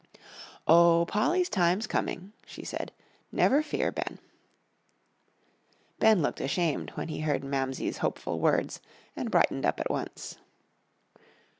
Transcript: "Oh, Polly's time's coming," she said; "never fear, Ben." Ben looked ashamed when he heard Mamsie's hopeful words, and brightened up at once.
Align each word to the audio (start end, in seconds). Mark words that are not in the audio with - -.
"Oh, 0.67 1.05
Polly's 1.07 1.47
time's 1.47 1.85
coming," 1.85 2.33
she 2.43 2.65
said; 2.65 2.91
"never 3.31 3.61
fear, 3.61 3.91
Ben." 3.91 4.17
Ben 5.99 6.23
looked 6.23 6.41
ashamed 6.41 6.89
when 6.95 7.09
he 7.09 7.19
heard 7.19 7.43
Mamsie's 7.43 7.99
hopeful 7.99 8.39
words, 8.39 8.81
and 9.15 9.29
brightened 9.29 9.63
up 9.63 9.79
at 9.79 9.91
once. 9.91 10.39